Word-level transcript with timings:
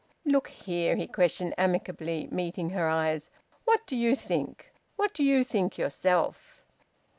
"Look 0.25 0.47
here," 0.47 0.95
he 0.95 1.05
questioned 1.05 1.53
amicably, 1.59 2.27
meeting 2.31 2.71
her 2.71 2.87
eyes, 2.89 3.29
"what 3.65 3.85
do 3.85 3.95
you 3.95 4.15
think? 4.15 4.73
What 4.95 5.13
do 5.13 5.23
you 5.23 5.43
think 5.43 5.77
yourself?" 5.77 6.63